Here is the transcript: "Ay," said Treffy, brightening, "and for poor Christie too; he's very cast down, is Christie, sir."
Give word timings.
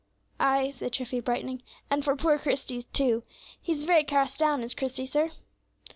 "Ay," 0.39 0.71
said 0.71 0.93
Treffy, 0.93 1.19
brightening, 1.19 1.61
"and 1.91 2.03
for 2.03 2.15
poor 2.15 2.39
Christie 2.39 2.81
too; 2.91 3.21
he's 3.61 3.83
very 3.83 4.03
cast 4.03 4.39
down, 4.39 4.63
is 4.63 4.73
Christie, 4.73 5.05
sir." 5.05 5.29